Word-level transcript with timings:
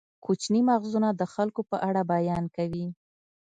کوچني 0.25 0.61
مغزونه 0.69 1.09
د 1.13 1.21
خلکو 1.33 1.61
په 1.69 1.77
اړه 1.87 2.01
بیان 2.13 2.43
کوي. 2.55 2.85